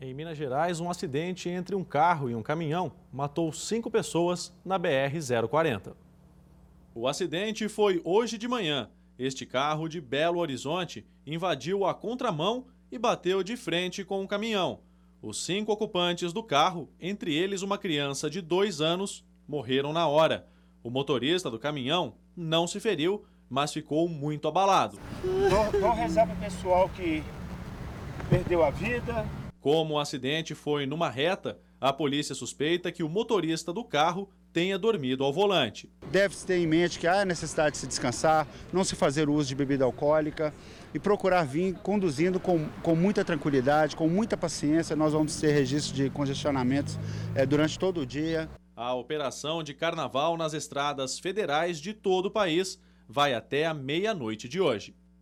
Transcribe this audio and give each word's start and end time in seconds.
Em 0.00 0.14
Minas 0.14 0.38
Gerais, 0.38 0.78
um 0.78 0.88
acidente 0.88 1.48
entre 1.48 1.74
um 1.74 1.82
carro 1.82 2.30
e 2.30 2.34
um 2.34 2.42
caminhão 2.42 2.92
matou 3.12 3.52
cinco 3.52 3.90
pessoas 3.90 4.54
na 4.64 4.78
BR-040. 4.78 5.92
O 6.94 7.08
acidente 7.08 7.68
foi 7.68 8.00
hoje 8.04 8.38
de 8.38 8.46
manhã. 8.46 8.88
Este 9.18 9.44
carro 9.44 9.88
de 9.88 10.00
Belo 10.00 10.38
Horizonte 10.38 11.04
invadiu 11.26 11.84
a 11.84 11.92
contramão 11.92 12.68
e 12.92 12.96
bateu 12.96 13.42
de 13.42 13.56
frente 13.56 14.04
com 14.04 14.20
um 14.20 14.26
caminhão. 14.26 14.78
Os 15.20 15.44
cinco 15.44 15.72
ocupantes 15.72 16.32
do 16.32 16.44
carro, 16.44 16.88
entre 17.00 17.34
eles 17.34 17.62
uma 17.62 17.76
criança 17.76 18.30
de 18.30 18.40
dois 18.40 18.80
anos, 18.80 19.26
morreram 19.48 19.92
na 19.92 20.06
hora. 20.06 20.46
O 20.80 20.90
motorista 20.90 21.50
do 21.50 21.58
caminhão 21.58 22.14
não 22.36 22.68
se 22.68 22.78
feriu, 22.78 23.24
mas 23.50 23.72
ficou 23.72 24.08
muito 24.08 24.46
abalado. 24.46 24.96
Vamos 25.50 25.98
rezar 25.98 26.24
para 26.24 26.36
o 26.36 26.38
pessoal 26.38 26.88
que 26.90 27.20
perdeu 28.30 28.62
a 28.62 28.70
vida, 28.70 29.26
como 29.68 29.96
o 29.96 29.98
acidente 29.98 30.54
foi 30.54 30.86
numa 30.86 31.10
reta, 31.10 31.58
a 31.78 31.92
polícia 31.92 32.34
suspeita 32.34 32.90
que 32.90 33.02
o 33.02 33.08
motorista 33.08 33.70
do 33.70 33.84
carro 33.84 34.26
tenha 34.50 34.78
dormido 34.78 35.22
ao 35.22 35.30
volante. 35.30 35.92
Deve-se 36.10 36.46
ter 36.46 36.56
em 36.56 36.66
mente 36.66 36.98
que 36.98 37.06
há 37.06 37.22
necessidade 37.22 37.72
de 37.72 37.76
se 37.76 37.86
descansar, 37.86 38.48
não 38.72 38.82
se 38.82 38.96
fazer 38.96 39.28
uso 39.28 39.46
de 39.46 39.54
bebida 39.54 39.84
alcoólica 39.84 40.54
e 40.94 40.98
procurar 40.98 41.44
vir 41.44 41.74
conduzindo 41.82 42.40
com, 42.40 42.66
com 42.82 42.96
muita 42.96 43.22
tranquilidade, 43.22 43.94
com 43.94 44.08
muita 44.08 44.38
paciência. 44.38 44.96
Nós 44.96 45.12
vamos 45.12 45.38
ter 45.38 45.52
registro 45.52 45.94
de 45.94 46.08
congestionamentos 46.08 46.98
é, 47.34 47.44
durante 47.44 47.78
todo 47.78 48.00
o 48.00 48.06
dia. 48.06 48.48
A 48.74 48.94
operação 48.94 49.62
de 49.62 49.74
carnaval 49.74 50.38
nas 50.38 50.54
estradas 50.54 51.18
federais 51.18 51.78
de 51.78 51.92
todo 51.92 52.26
o 52.26 52.30
país 52.30 52.80
vai 53.06 53.34
até 53.34 53.66
a 53.66 53.74
meia-noite 53.74 54.48
de 54.48 54.62
hoje. 54.62 54.96